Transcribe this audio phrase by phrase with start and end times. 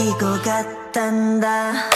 [0.00, 1.89] きこかったんだ。